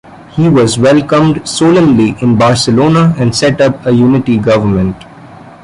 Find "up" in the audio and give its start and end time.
3.61-3.85